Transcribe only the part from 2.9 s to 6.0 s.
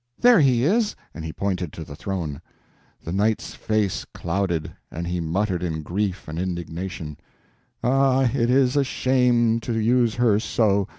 The knight's face clouded, and he muttered in